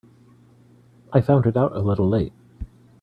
I 1.13 1.21
found 1.21 1.45
it 1.45 1.55
out 1.55 1.75
a 1.75 1.79
little 1.79 2.09
late. 2.09 2.33